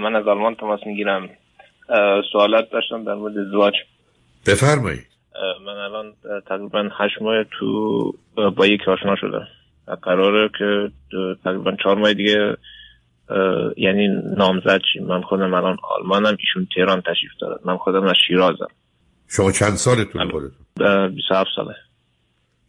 من 0.00 0.16
از 0.16 0.26
آلمان 0.26 0.54
تماس 0.54 0.80
می‌گیرم. 0.86 1.28
سوالات 2.32 2.70
داشتم 2.70 3.04
در 3.04 3.14
مورد 3.14 3.38
ازدواج 3.38 3.74
بفرمایید. 4.46 5.06
من 5.66 5.76
الان 5.76 6.12
تقریبا 6.48 6.88
هشت 6.98 7.22
ماه 7.22 7.44
تو 7.58 8.12
با 8.56 8.66
یک 8.66 8.88
آشنا 8.88 9.16
شدم. 9.16 9.48
قراره 10.02 10.50
که 10.58 10.90
تقریبا 11.44 11.76
چهار 11.82 11.96
ماه 11.96 12.14
دیگه 12.14 12.56
یعنی 13.76 14.08
نامزد 14.36 14.80
چیم 14.92 15.06
من 15.06 15.22
خودم 15.22 15.54
الان 15.54 15.76
آلمانم 15.82 16.36
ایشون 16.40 16.68
تهران 16.74 17.00
تشریف 17.00 17.32
دارد 17.40 17.60
من 17.64 17.76
خودم 17.76 18.02
از 18.02 18.16
شیرازم. 18.26 18.68
شما 19.28 19.52
چند 19.52 19.74
سالتون 19.74 20.30
خودتون؟ 20.30 21.08
27 21.14 21.50
ساله. 21.56 21.74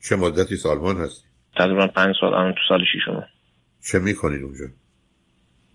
چه 0.09 0.16
مدتی 0.16 0.55
سالمان 0.55 0.97
هستی 0.97 1.27
تقریبا 1.55 1.88
پنج 1.88 2.16
سال 2.21 2.34
الان 2.34 2.54
تو 2.54 2.59
سال 2.70 2.86
شیشم 2.91 3.27
چه 3.91 4.00
می‌کنید 4.00 4.43
اونجا؟ 4.43 4.66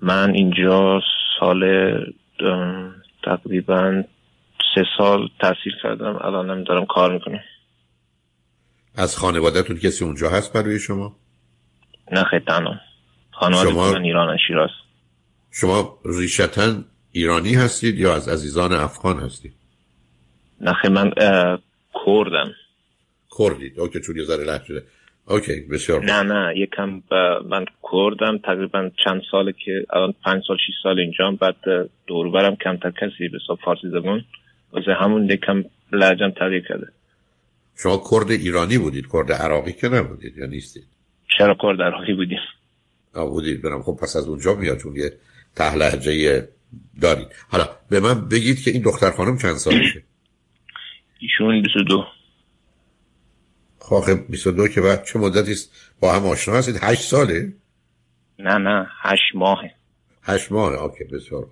من 0.03 0.31
اینجا 0.35 1.01
سال 1.41 1.65
تقریبا 3.25 4.05
سه 4.75 4.85
سال 4.99 5.29
تحصیل 5.41 5.73
کردم. 5.83 6.17
الان 6.21 6.51
هم 6.51 6.65
دارم 6.65 6.87
کار 6.87 7.13
می‌کنم. 7.13 7.41
از 8.95 9.17
خانوادهتون 9.17 9.77
کسی 9.77 10.05
اونجا 10.05 10.31
هست 10.31 10.53
برای 10.53 10.79
شما؟ 10.79 11.17
نه 12.13 12.25
خیلی 12.25 12.45
تنها. 12.45 12.75
خانواده 13.31 13.71
شما... 13.71 13.97
ایران 13.97 14.37
شیراز. 14.47 14.71
شما 15.51 15.99
ریشتن 16.05 16.85
ایرانی 17.13 17.55
هستید 17.55 17.99
یا 17.99 18.15
از 18.15 18.29
عزیزان 18.29 18.73
افغان 18.73 19.19
هستید؟ 19.21 19.53
نه 20.61 20.73
خیلی 20.73 20.95
من 20.95 21.11
کردم. 22.07 22.55
کردید 23.39 23.81
اوکی 23.81 24.01
چون 24.01 24.17
یه 24.17 24.25
ذره 24.25 24.45
لحجه 24.45 24.83
اوکی 25.31 25.61
بسیار 25.61 26.05
نه 26.05 26.23
نه 26.23 26.59
یکم 26.59 27.03
من 27.49 27.65
کردم 27.93 28.39
تقریبا 28.39 28.91
چند 29.05 29.23
ساله 29.31 29.53
که 29.65 29.87
الان 29.91 30.15
پنج 30.25 30.43
سال 30.49 30.57
شیش 30.67 30.75
سال 30.83 31.01
اینجا 31.01 31.31
بعد 31.41 31.91
دور 32.07 32.31
برم 32.31 32.57
کمتر 32.57 32.91
کسی 32.91 33.29
به 33.29 33.39
حساب 33.45 33.59
فارسی 33.65 33.89
زبان. 33.91 34.25
واسه 34.73 34.93
همون 35.01 35.31
یکم 35.31 35.65
لهجم 35.93 36.31
تغییر 36.31 36.65
کرده. 36.69 36.87
شما 37.83 38.03
کرد 38.11 38.31
ایرانی 38.31 38.79
بودید 38.79 39.07
کرد 39.13 39.33
عراقی 39.33 39.73
که 39.73 39.89
نبودید 39.89 40.39
یا 40.39 40.47
نیستید؟ 40.47 40.85
چرا 41.39 41.57
کرد 41.63 41.83
عراقی 41.83 42.15
بودیم؟ 42.15 42.39
آه 43.15 43.31
بودید 43.31 43.63
برم 43.63 43.83
خب 43.83 43.99
پس 44.03 44.17
از 44.17 44.29
اونجا 44.29 44.55
میاد 44.55 44.79
چون 44.79 44.97
یه 44.97 45.13
تهلهجه 45.57 46.49
دارید. 47.03 47.29
حالا 47.51 47.65
به 47.91 48.01
من 48.01 48.29
بگید 48.29 48.63
که 48.63 48.71
این 48.71 48.83
دختر 48.83 49.11
خانم 49.11 49.39
چند 49.39 49.55
سالشه؟ 49.55 50.03
ایشون 51.21 51.63
22 51.63 52.05
خب 53.81 54.27
22 54.29 54.69
که 54.69 54.81
بعد 54.81 55.05
چه 55.05 55.19
مدتی 55.19 55.53
است 55.53 55.73
با 56.01 56.13
هم 56.13 56.27
آشنا 56.27 56.55
هستید؟ 56.55 56.79
8 56.83 57.03
ساله؟ 57.03 57.53
نه 58.39 58.59
نه 58.59 58.87
8 59.01 59.23
ماهه. 59.35 59.71
8 60.23 60.53
ماهه 60.53 60.83
اوکی 60.83 61.05
بسیار 61.05 61.47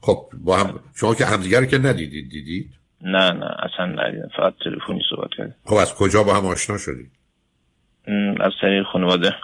خب 0.00 0.30
با 0.34 0.56
هم 0.56 0.80
شما 0.94 1.14
که 1.14 1.26
همدیگر 1.26 1.64
که 1.64 1.78
ندیدید 1.78 2.30
دیدید؟ 2.30 2.70
نه 3.00 3.30
نه 3.30 3.46
اصلا 3.46 3.86
ندیدم 3.86 4.28
فقط 4.36 4.54
تلفنی 4.64 5.02
صحبت 5.10 5.30
کردیم. 5.36 5.54
خب 5.64 5.74
از 5.74 5.94
کجا 5.94 6.22
با 6.22 6.34
هم 6.34 6.46
آشنا 6.46 6.78
شدید؟ 6.78 7.10
از 8.40 8.52
طریق 8.60 8.84
خانواده. 8.92 9.34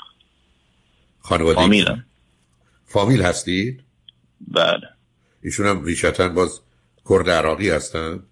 خانواده 1.21 1.61
فامیل. 1.61 2.03
فامیل 2.85 3.23
هستید؟ 3.23 3.83
بله. 4.49 4.89
ایشون 5.43 5.67
هم 5.67 5.85
ریشتن 5.85 6.35
باز 6.35 6.61
کرد 7.09 7.31
عراقی 7.31 7.71
هستن؟ 7.71 8.23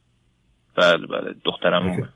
بله 0.77 1.07
بله 1.07 1.35
دخترم 1.45 2.13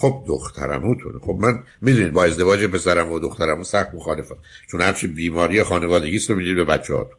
خب 0.00 0.24
دخترموتونه 0.28 1.18
خب 1.18 1.38
من 1.40 1.62
می‌دونید 1.80 2.12
با 2.12 2.24
ازدواج 2.24 2.64
پسرم 2.64 3.12
و 3.12 3.18
دخترمو 3.18 3.64
سخت 3.64 3.94
مخالفم 3.94 4.36
چون 4.70 4.80
هرچی 4.80 5.06
بیماری 5.06 5.62
خانوادگی 5.62 6.16
است 6.16 6.30
رو 6.30 6.36
می‌دید 6.36 6.56
به 6.56 6.64
بچه 6.64 6.94
ها 6.94 7.10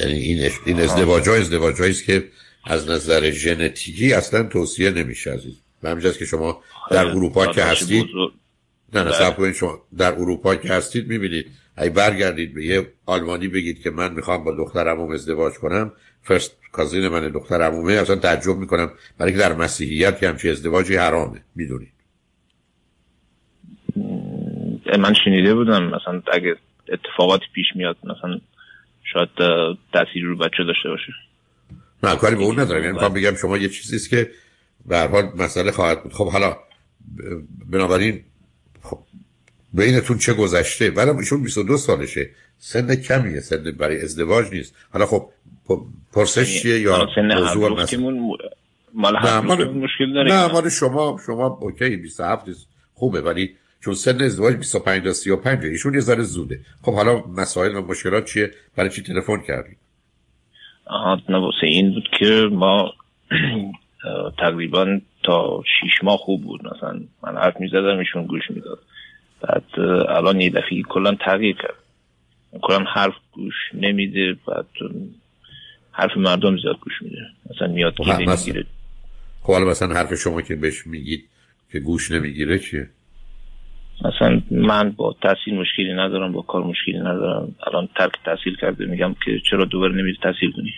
یعنی 0.00 0.12
این, 0.12 0.50
این 0.66 0.80
ازدواج 0.80 1.28
ها 1.28 1.34
ازدواج 1.34 1.82
است 1.82 2.04
که 2.04 2.28
از 2.64 2.88
نظر 2.88 3.30
ژنتیکی 3.30 4.12
اصلا 4.12 4.42
توصیه 4.42 4.90
نمیشه 4.90 5.30
عزیز. 5.30 5.54
و 5.82 5.88
همینجاست 5.88 6.18
که 6.18 6.24
شما 6.24 6.62
در 6.90 7.06
اروپا 7.06 7.46
که 7.46 7.64
هستید 7.64 8.06
نه 8.94 9.02
نه 9.02 9.12
سب 9.12 9.36
کنید 9.36 9.54
شما 9.54 9.82
در 9.98 10.12
اروپا 10.12 10.54
که 10.54 10.68
هستید 10.68 11.08
می‌بینید. 11.08 11.46
ای 11.78 11.90
برگردید 11.90 12.54
به 12.54 12.64
یه 12.64 12.92
آلمانی 13.06 13.48
بگید 13.48 13.82
که 13.82 13.90
من 13.90 14.14
می‌خوام 14.14 14.44
با 14.44 14.52
دخترم 14.52 15.00
ازدواج 15.00 15.54
کنم. 15.54 15.92
فرست 16.22 16.56
کازین 16.72 17.08
من 17.08 17.28
دختر 17.28 17.62
عمومه 17.62 17.92
اصلا 17.92 18.16
تعجب 18.16 18.56
می‌کنم. 18.56 18.90
برای 19.18 19.32
که 19.32 19.38
در 19.38 19.52
مسیحیت 19.52 20.18
که 20.20 20.28
همچی 20.28 20.50
ازدواجی 20.50 20.96
حرامه. 20.96 21.40
می‌دونید. 21.54 21.92
من 24.98 25.14
شنیده 25.24 25.54
بودم 25.54 25.82
مثلا 25.82 26.22
اگه 26.32 26.56
اتفاقاتی 26.88 27.44
پیش 27.54 27.66
میاد 27.74 27.96
مثلا 28.04 28.40
شاید 29.12 29.28
تأثیری 29.92 30.26
رو 30.26 30.36
بچه 30.36 30.64
داشته 30.66 30.88
باشه. 30.88 31.12
نه 32.02 32.16
کاری 32.16 32.36
به 32.36 32.42
اون 32.42 32.60
ندارم. 32.60 32.80
یعنی 32.80 32.92
می‌خوام 32.92 33.14
بگم 33.14 33.36
شما 33.36 33.58
یه 33.58 33.68
چیزیست 33.68 34.10
که 34.10 34.30
به 34.86 34.98
حال 34.98 35.24
مسئله 35.38 35.70
خواهد 35.70 36.02
بود. 36.02 36.12
خب 36.12 36.30
حالا 36.30 36.56
بنابراین 37.70 38.24
بینتون 39.74 40.18
چه 40.18 40.34
گذشته؟ 40.34 40.90
بعدم 40.90 41.16
ایشون 41.16 41.42
22 41.42 41.76
سالشه. 41.76 42.30
سن 42.58 42.94
کمیه 42.94 43.40
سن 43.40 43.70
برای 43.78 44.02
ازدواج 44.02 44.46
نیست. 44.52 44.74
حالا 44.92 45.06
خب 45.06 45.28
پرسش 46.12 46.48
یعنی 46.48 46.60
چیه 46.60 46.80
یا 46.80 47.08
موضوع 47.16 47.86
مال 48.94 49.64
مشکل 49.64 50.12
داره 50.14 50.32
نه 50.32 50.52
مال 50.52 50.68
شما 50.68 51.18
شما 51.26 51.46
اوکی 51.46 51.96
27 51.96 52.46
خوبه 52.94 53.20
ولی 53.20 53.56
چون 53.84 53.94
سن 53.94 54.22
ازدواج 54.22 54.56
25 54.56 55.04
تا 55.04 55.12
35 55.12 55.64
ایشون 55.64 55.94
یه 55.94 56.00
ذره 56.00 56.22
زوده. 56.22 56.60
خب 56.82 56.94
حالا 56.94 57.24
مسائل 57.36 57.76
و 57.76 57.82
مشکلات 57.82 58.24
چیه؟ 58.24 58.50
برای 58.76 58.90
چی 58.90 59.02
تلفن 59.02 59.40
کردید 59.40 59.76
آها 60.86 61.18
نه 61.28 61.50
این 61.62 61.94
بود 61.94 62.04
که 62.18 62.48
ما 62.52 62.92
تقریبا 64.38 65.00
تا 65.24 65.62
شیش 65.80 65.92
ماه 66.02 66.16
خوب 66.16 66.42
بود. 66.42 66.60
مثلا 66.66 67.00
من 67.22 67.36
حرف 67.36 67.60
می‌زدم 67.60 67.98
ایشون 67.98 68.26
گوش 68.26 68.42
می‌داد. 68.50 68.78
الان 69.92 70.40
یه 70.40 70.50
دفعه 70.50 70.82
کلا 70.82 71.14
تغییر 71.14 71.56
کرد. 71.56 71.74
کلا 72.62 72.84
حرف 72.94 73.14
گوش 73.32 73.54
نمیده 73.74 74.36
بعد 74.46 74.66
حرف 75.92 76.16
مردم 76.16 76.56
زیاد 76.56 76.76
گوش 76.80 77.02
میده. 77.02 77.26
مثلا 77.50 77.68
میاد 77.68 77.94
که 77.96 78.12
نمی‌گیره 78.12 78.64
خب 79.42 79.52
حالا 79.52 79.64
مثلا 79.64 79.94
حرف 79.94 80.14
شما 80.14 80.42
که 80.42 80.56
بهش 80.56 80.86
میگید 80.86 81.28
که 81.72 81.78
گوش 81.78 82.10
نمی‌گیره 82.10 82.58
چیه؟ 82.58 82.88
مثلا 84.04 84.42
من 84.50 84.90
با 84.90 85.16
تحصیل 85.22 85.54
مشکلی 85.54 85.92
ندارم 85.92 86.32
با 86.32 86.42
کار 86.42 86.62
مشکلی 86.64 86.98
ندارم. 86.98 87.54
الان 87.66 87.88
ترک 87.96 88.12
تحصیل 88.24 88.56
کرده 88.60 88.86
میگم 88.86 89.14
که 89.24 89.40
چرا 89.50 89.64
دوباره 89.64 89.92
نمیری 89.92 90.18
تحصیل 90.22 90.52
کنی؟ 90.52 90.72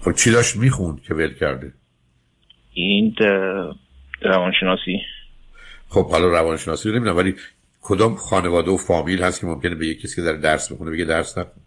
خب 0.00 0.12
چی 0.12 0.30
داشت 0.30 0.56
می‌خوند 0.56 1.02
که 1.02 1.14
ول 1.14 1.34
کرده؟ 1.34 1.72
این 2.72 3.14
روانشناسی. 4.22 5.00
خب 5.88 6.10
حالا 6.10 6.28
روانشناسی 6.28 6.88
رو 6.88 6.94
نمی‌دونم 6.94 7.16
ولی 7.16 7.34
کدام 7.82 8.14
خانواده 8.14 8.70
و 8.70 8.76
فامیل 8.76 9.22
هست 9.22 9.40
که 9.40 9.46
ممکنه 9.46 9.74
به 9.74 9.86
یک 9.86 10.00
کسی 10.00 10.16
که 10.16 10.22
داره 10.22 10.38
درس 10.38 10.70
می‌خونه 10.70 10.90
بگه 10.90 11.04
درس 11.04 11.38
نخون؟ 11.38 11.62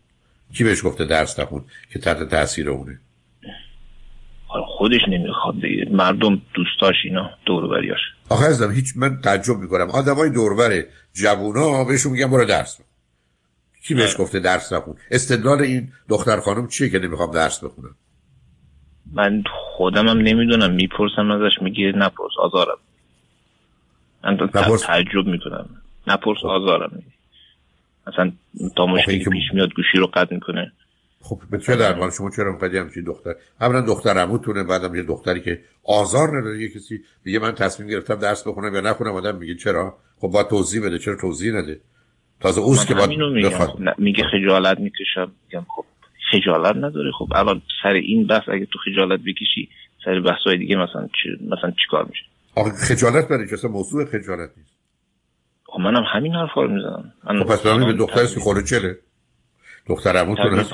کی 0.54 0.64
بهش 0.64 0.86
گفته 0.86 1.06
درس 1.06 1.40
نخون 1.40 1.66
که 1.94 2.00
تحت 2.00 2.30
تاثیر 2.30 2.70
اونه؟ 2.70 3.00
خودش 4.78 5.02
نمی‌خواد 5.08 5.62
دیگه. 5.62 5.86
مردم 5.92 6.42
دوستاش 6.54 6.96
اینا 7.04 7.30
دوروبریاش 7.46 8.00
آخه 8.30 8.46
ازم 8.46 8.72
هیچ 8.72 8.94
من 8.96 9.22
تعجب 9.22 9.58
می‌کنم. 9.58 9.90
آدمای 9.90 10.30
دوربر 10.30 10.84
جوونا 11.14 11.84
بهشون 11.84 12.12
میگن 12.12 12.28
برو 12.28 12.46
درس 12.46 12.76
بخون. 12.76 12.86
کی 13.84 13.94
بهش 13.94 14.16
آره. 14.16 14.24
گفته 14.24 14.40
درس 14.40 14.74
نخون؟ 14.74 14.96
استدلال 15.12 15.62
این 15.62 15.92
دختر 16.10 16.40
خانم 16.40 16.68
چیه 16.68 16.90
که 16.90 17.00
نمی‌خوام 17.00 17.32
درس 17.32 17.64
بخونم؟ 17.64 17.96
من 19.14 19.44
خودم 19.78 20.08
هم 20.08 20.18
نمی‌دونم 20.18 20.72
می‌پرسم 20.72 21.32
ازش 21.32 21.62
میگه 21.62 21.92
نپرس 21.96 22.32
آزارم. 22.40 22.78
من 24.24 24.38
تعجب 24.78 25.26
می‌کنم. 25.26 25.70
نپرس 26.08 26.44
آزارم. 26.44 26.92
میگه 26.96 27.08
اصلا 28.08 28.32
تا 28.78 28.86
مشکلی 28.86 29.24
که 29.24 29.30
پیش 29.30 29.54
میاد 29.54 29.74
گوشی 29.74 29.98
رو 29.98 30.08
قطع 30.08 30.34
می‌کنه. 30.34 30.72
خب 31.22 31.40
به 31.52 31.60
چه 31.60 31.76
در 31.76 32.10
شما 32.10 32.30
چرا 32.36 32.50
اونقدی 32.50 32.78
همچین 32.78 33.04
دختر؟ 33.04 33.36
اولا 33.62 33.82
دختر 33.82 34.18
عموتونه 34.18 34.64
بعدم 34.64 34.96
یه 34.96 35.04
دختری 35.04 35.42
که 35.42 35.60
آزار 35.84 36.28
نداره 36.40 36.62
یه 36.62 36.70
کسی 36.70 37.00
میگه 37.26 37.40
من 37.40 37.52
تصمیم 37.52 37.90
گرفتم 37.90 38.16
درس 38.16 38.48
بخونم 38.48 38.76
یا 38.76 38.82
نخونم 38.82 39.14
آدم 39.14 39.36
میگه 39.36 39.56
چرا؟ 39.56 39.98
خب 40.20 40.28
با 40.28 40.44
توضیح 40.44 40.86
بده 40.86 41.00
چرا 41.00 41.16
توضیح 41.22 41.54
نده؟ 41.54 41.80
تازه 42.40 42.62
اوست 42.62 42.88
که 42.88 42.94
باید 42.94 43.10
میگه 43.98 44.24
خجالت 44.24 44.80
می‌کشم. 44.80 45.32
میگم 45.46 45.66
خب 45.76 45.86
خجالت 46.32 46.76
نداره. 46.76 47.12
خب 47.12 47.28
الان 47.36 47.62
سر 47.84 47.94
این 47.94 48.28
بحث 48.28 48.50
اگه 48.50 48.66
تو 48.66 48.80
خجالت 48.80 49.20
بکشی 49.20 49.70
سر 50.06 50.20
بحث 50.20 50.42
های 50.46 50.58
دیگه 50.58 50.76
مثلا 50.76 51.08
چی 51.08 51.30
مثلا 51.46 51.72
چیکار 51.72 52.06
میشه؟ 52.06 52.26
آخه 52.60 52.72
خجالت 52.72 53.28
برای 53.28 53.48
چه 53.48 53.68
موضوع 53.68 54.06
خجالت 54.06 54.50
نیست. 54.58 54.80
خب 55.66 55.80
منم 55.80 56.04
همین 56.14 56.36
حرفا 56.36 56.62
رو 56.62 56.72
می‌زنم. 56.72 57.14
خب 57.24 57.54
پس 57.54 57.64
به 57.64 57.94
دخترش 57.94 58.34
که 58.34 58.40
خوره 58.40 58.64
چله؟ 58.64 58.98
دختر 59.88 60.18
عموتون 60.18 60.60
هست 60.60 60.74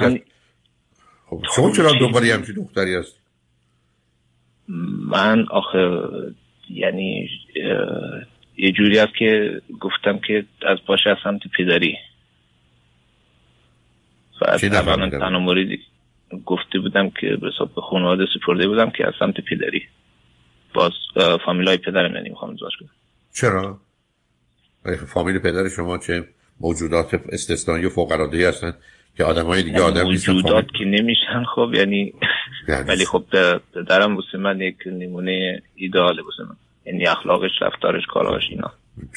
خب 1.25 1.41
شما 1.55 1.71
چرا 1.71 1.91
دنبالی 1.99 2.31
همچی 2.31 2.53
دختری 2.53 2.95
هست 2.95 3.19
من 5.09 5.45
آخه 5.51 6.01
یعنی 6.69 7.29
یه 8.57 8.71
جوری 8.71 8.99
است 8.99 9.15
که 9.19 9.61
گفتم 9.79 10.19
که 10.27 10.45
از 10.67 10.77
باشه 10.87 11.09
از 11.09 11.17
سمت 11.23 11.41
پدری. 11.57 11.97
و 14.41 14.57
تنها 14.57 15.39
موردی 15.39 15.79
گفته 16.45 16.79
بودم 16.79 17.09
که 17.09 17.37
به 17.75 17.81
خانواده 17.81 18.25
سپرده 18.33 18.67
بودم 18.67 18.89
که 18.89 19.07
از 19.07 19.13
سمت 19.19 19.41
پدری. 19.41 19.87
باز 20.75 20.91
فامیلای 21.45 21.77
پدرم 21.77 22.15
یعنی 22.15 22.29
می‌خوام 22.29 22.51
ازدواج 22.51 22.73
کنم 22.79 22.89
چرا؟ 23.33 23.79
فامیل 25.07 25.39
پدر 25.39 25.69
شما 25.69 25.97
چه 25.97 26.27
موجودات 26.59 27.13
استثنایی 27.13 27.85
و 27.85 27.89
فوق 27.89 28.11
العاده 28.11 28.49
هستن 28.49 28.73
که 29.17 29.23
آدم 29.23 29.45
های 29.45 29.63
دیگه 29.63 29.81
آدم 29.81 30.03
موجودات 30.03 30.65
که 30.77 30.85
نمیشن 30.85 31.43
خب 31.55 31.71
یعنی, 31.73 32.13
یعنی؟ 32.67 32.83
ولی 32.83 33.05
خب 33.05 33.25
پدرم 33.73 34.15
واسه 34.15 34.37
من 34.37 34.61
یک 34.61 34.77
نمونه 34.85 35.61
ایداله 35.75 36.21
واسه 36.21 36.43
من. 36.49 36.55
یعنی 36.85 37.07
اخلاقش 37.07 37.51
رفتارش 37.61 38.03
کاراش 38.13 38.43
اینا. 38.49 38.71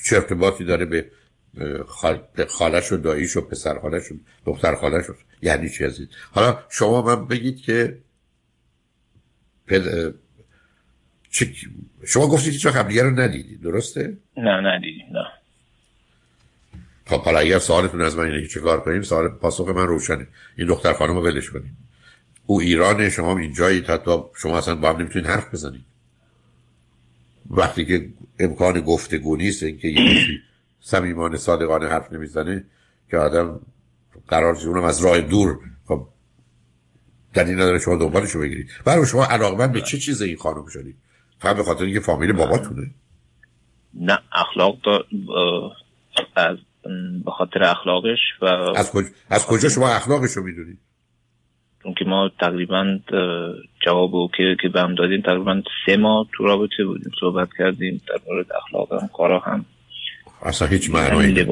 چه 0.08 0.16
ارتباطی 0.16 0.64
داره 0.64 0.84
به 0.84 1.06
خال... 1.86 2.18
خالش 2.48 2.92
و 2.92 2.96
داییش 2.96 3.36
و 3.36 3.40
پسر 3.40 3.78
خالش 3.78 4.12
و 4.12 4.14
دختر 4.46 4.74
خالش 4.74 5.10
و 5.10 5.12
یعنی 5.42 5.68
چی 5.68 5.84
هستید 5.84 6.08
حالا 6.32 6.58
شما 6.70 7.02
من 7.02 7.26
بگید 7.26 7.60
که 7.60 7.98
پد... 9.66 10.14
چه... 11.30 11.52
شما 12.06 12.26
گفتید 12.26 12.58
که 12.58 12.70
قبلیه 12.70 13.02
رو 13.02 13.20
ندیدید 13.20 13.62
درسته؟ 13.62 14.16
نه 14.36 14.60
ندیدی 14.60 15.02
نه. 15.12 15.26
خب 17.06 17.22
حالا 17.22 17.38
اگر 17.38 17.58
سوالتون 17.58 18.02
از 18.02 18.16
من 18.16 18.24
اینه 18.24 18.46
چه 18.46 18.60
کار 18.60 18.80
کنیم 18.80 19.02
سوال 19.02 19.28
پاسخ 19.28 19.68
من 19.68 19.86
روشنه. 19.86 20.26
این 20.56 20.68
دختر 20.68 20.92
خانم 20.92 21.14
رو 21.14 21.22
ولش 21.22 21.50
کنیم. 21.50 21.76
او 22.46 22.60
ایران 22.60 23.10
شما 23.10 23.38
اینجایی 23.38 23.80
حتی 23.80 24.10
شما 24.36 24.58
اصلا 24.58 24.74
با 24.74 24.90
هم 24.90 24.96
نمی‌تونید 24.96 25.28
حرف 25.28 25.54
بزنید. 25.54 25.84
وقتی 27.50 27.84
که 27.84 28.08
امکان 28.38 28.80
گفتگو 28.80 29.36
نیست 29.36 29.62
اینکه 29.62 29.88
یکی 29.88 30.40
صمیمانه 30.80 31.36
صادقانه 31.36 31.88
حرف 31.88 32.12
نمی‌زنه 32.12 32.64
که 33.10 33.16
آدم 33.16 33.60
قرار 34.28 34.56
اونم 34.66 34.84
از 34.84 35.04
راه 35.04 35.20
دور. 35.20 35.58
خب 35.86 36.08
دلیل 37.34 37.54
نداره 37.54 37.78
شما 37.78 37.96
دنبالش 37.96 38.30
رو 38.30 38.40
بگیرید. 38.40 38.70
برای 38.84 39.06
شما 39.06 39.24
علاقمند 39.24 39.72
به 39.72 39.80
چه 39.80 39.98
چیز 39.98 40.22
این 40.22 40.36
خانم 40.36 40.66
شدید؟ 40.66 40.96
فقط 41.38 41.56
به 41.56 41.62
خاطر 41.62 41.84
اینکه 41.84 42.00
فامیل 42.00 42.32
باباتونه. 42.32 42.90
نه 43.94 44.18
اخلاق 44.32 44.78
دا 44.84 45.04
از 46.36 46.56
به 47.24 47.30
خاطر 47.30 47.62
اخلاقش 47.62 48.18
و 48.42 48.44
از 48.76 48.92
کجا, 48.92 49.08
از 49.30 49.46
کجا 49.46 49.68
شما 49.68 49.88
اخلاقش 49.88 50.30
رو 50.30 50.42
می‌دونید 50.42 50.78
چون 51.82 51.94
که 51.98 52.04
ما 52.04 52.30
تقریبا 52.40 52.98
جواب 53.86 54.14
او 54.14 54.30
که 54.36 54.56
که 54.62 54.68
به 54.68 54.80
هم 54.80 54.94
دادیم 54.94 55.20
تقریبا 55.20 55.62
سه 55.86 55.96
ماه 55.96 56.26
تو 56.32 56.44
رابطه 56.44 56.84
بودیم 56.84 57.12
صحبت 57.20 57.48
کردیم 57.58 58.00
در 58.08 58.18
مورد 58.26 58.46
اخلاق 58.52 59.02
هم 59.02 59.08
کارا 59.08 59.38
هم. 59.38 59.64
اصلا 60.42 60.68
هیچ 60.68 60.90
معنایی 60.90 61.46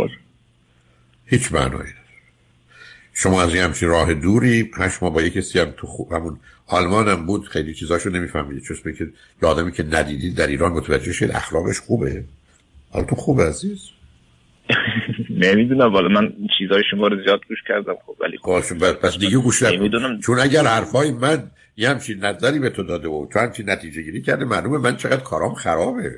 هیچ 1.27 1.53
معنایی 1.53 1.93
شما 3.19 3.43
از 3.43 3.55
این 3.55 3.63
همچین 3.63 3.89
راه 3.89 4.15
دوری 4.15 4.71
هشت 4.77 5.03
ماه 5.03 5.13
با 5.13 5.23
یک 5.23 5.33
کسی 5.33 5.59
هم 5.59 5.75
تو 5.77 5.87
خوب 5.87 6.13
همون 6.13 6.39
آلمان 6.67 7.09
هم 7.09 7.27
بود 7.27 7.49
خیلی 7.49 7.75
چیزاشو 7.75 8.11
نمی‌فهمید 8.11 8.63
چون 8.63 8.93
که 8.93 9.09
یه 9.43 9.49
آدمی 9.49 9.73
که 9.73 9.83
ندیدید 9.83 10.37
در 10.37 10.47
ایران 10.47 10.73
متوجه 10.73 11.13
شد 11.13 11.31
اخلاقش 11.31 11.81
خوبه. 11.81 12.25
حالا 12.91 13.07
تو 13.07 13.17
خوبه 13.17 13.43
عزیز. 13.43 13.81
نمی‌دونم 15.45 15.93
والا 15.93 16.09
من 16.09 16.33
چیزای 16.59 16.83
شما 16.91 17.07
رو 17.07 17.25
زیاد 17.25 17.41
گوش 17.49 17.59
کردم 17.69 17.95
خب 18.07 18.17
ولی 18.21 18.39
خب 18.43 18.93
پس 18.93 19.19
دیگه 19.19 19.39
گوش 19.39 19.63
نمی‌دونم. 19.63 20.21
چون 20.21 20.39
اگر 20.39 20.65
حرفای 20.65 21.13
من 21.13 21.51
یه 21.77 21.89
همچین 21.91 22.25
نظری 22.25 22.59
به 22.59 22.71
تو 22.71 22.83
داده 22.83 23.09
و 23.09 23.27
تو 23.33 23.39
همچین 23.39 23.71
نتیجه 23.71 24.03
گیری 24.03 24.23
کرده 24.23 24.45
معلومه 24.45 24.79
من 24.79 24.97
چقدر 24.97 25.23
کارام 25.23 25.55
خرابه. 25.55 26.11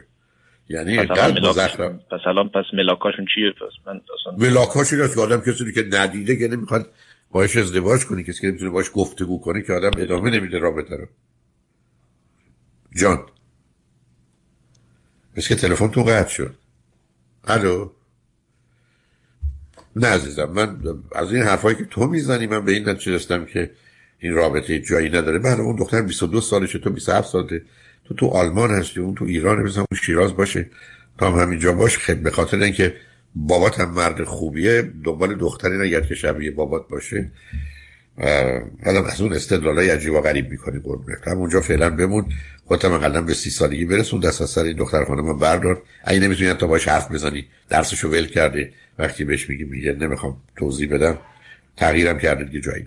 یعنی 0.69 0.97
قلب 0.97 1.39
مزخرف 1.39 1.81
پس 1.81 2.21
الان 2.27 2.49
پس 2.49 2.65
ملاکاشون 2.75 3.27
چیه؟ 3.35 3.51
پس 3.51 3.87
من 3.87 4.01
اصلا 4.21 4.49
ملاکاش 4.49 4.93
این 4.93 5.09
که 5.15 5.21
آدم 5.21 5.41
کسی 5.41 5.73
که 5.73 5.85
ندیده 5.91 6.37
که 6.37 6.49
نمی‌خواد 6.49 6.91
باش 7.31 7.57
ازدواج 7.57 8.05
کنی 8.05 8.25
کسی 8.25 8.41
که 8.41 8.47
نمی‌تونه 8.47 8.71
باش 8.71 8.91
گفتگو 8.95 9.41
کنی 9.41 9.63
که 9.63 9.73
آدم 9.73 9.91
ادامه 9.99 10.31
نمیده 10.31 10.59
رابطه 10.59 10.97
رو. 10.97 11.07
جان. 12.97 13.27
مثل 15.37 15.49
که 15.49 15.55
تلفن 15.55 15.89
تو 15.89 16.03
قطع 16.03 16.29
شد. 16.29 16.55
الو؟ 17.45 17.91
نه 19.97 20.07
عزیزم 20.07 20.51
من 20.51 20.81
از 21.13 21.33
این 21.33 21.43
حرفایی 21.43 21.77
که 21.77 21.85
تو 21.85 22.07
می‌زنی 22.07 22.47
من 22.47 22.65
به 22.65 22.73
این 22.73 22.89
نتیجه 22.89 23.15
رسیدم 23.15 23.45
که 23.45 23.71
این 24.19 24.35
رابطه 24.35 24.81
جایی 24.81 25.09
نداره. 25.09 25.39
بله 25.39 25.61
اون 25.61 25.77
دختر 25.77 26.03
22 26.03 26.41
سالشه 26.41 26.79
تو 26.79 26.91
27 26.91 27.29
سالته. 27.29 27.63
تو 28.09 28.15
تو 28.15 28.27
آلمان 28.27 28.71
هستی 28.71 29.01
اون 29.01 29.15
تو 29.15 29.25
ایران 29.25 29.63
مثلا 29.63 29.85
اون 29.91 30.01
شیراز 30.01 30.37
باشه. 30.37 30.67
تا 31.19 31.33
هم 31.33 31.43
همینجا 31.43 31.73
باش. 31.73 31.99
خیلی 31.99 32.21
به 32.21 32.31
خاطر 32.31 32.63
اینکه 32.63 32.95
بابات 33.35 33.81
هم 33.81 33.91
مرد 33.91 34.25
خوبیه 34.25 34.93
دنبال 35.05 35.35
دختری 35.35 35.79
نگرد 35.79 36.07
که 36.07 36.15
شبیه 36.15 36.51
بابات 36.51 36.89
باشه. 36.89 37.31
حالا 38.85 39.07
از 39.07 39.21
اون 39.21 39.33
استدلالای 39.33 39.91
عجیب 39.91 40.13
و 40.13 40.21
غریب 40.21 40.51
می‌کنی 40.51 40.79
قربونت. 40.79 41.29
هم 41.29 41.39
اونجا 41.39 41.61
فعلا 41.61 41.91
بمون. 41.91 42.25
خودت 42.65 42.85
هم 42.85 43.27
به 43.27 43.35
سی 43.35 43.51
سالگی 43.51 43.85
برسون 43.85 44.21
دست 44.21 44.43
از 44.43 44.51
سر 44.51 44.63
این 44.63 44.77
دختر 44.77 45.05
خانم 45.05 45.39
بردار. 45.39 45.83
اگه 46.05 46.21
نمی‌تونی 46.21 46.53
تا 46.53 46.67
باش 46.67 46.89
حرف 46.89 47.13
بزنی 47.13 47.47
درسشو 47.69 48.09
ول 48.09 48.27
کرده 48.27 48.73
وقتی 48.99 49.25
بهش 49.25 49.49
میگی 49.51 49.65
میگه 49.65 49.93
نمی‌خوام 49.93 50.37
توضیح 50.57 50.95
بدم. 50.95 51.19
تغییرم 51.77 52.19
کرده 52.19 52.45
دیگه 52.45 52.61
جایی 52.61 52.85